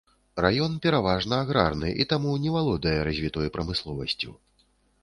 Раён, 0.43 0.71
пераважна, 0.85 1.39
аграрны, 1.45 1.91
і 2.01 2.09
таму 2.15 2.35
не 2.47 2.55
валодае 2.57 2.95
развітой 3.11 3.47
прамысловасцю. 3.59 4.31